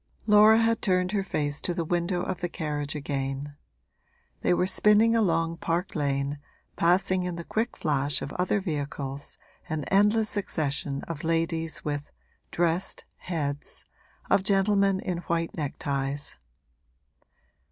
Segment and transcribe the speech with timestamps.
[0.25, 3.55] Laura had turned her face to the window of the carriage again;
[4.41, 6.39] they were spinning along Park Lane,
[6.75, 9.37] passing in the quick flash of other vehicles
[9.69, 12.09] an endless succession of ladies with
[12.49, 13.85] 'dressed' heads,
[14.27, 16.35] of gentlemen in white neckties.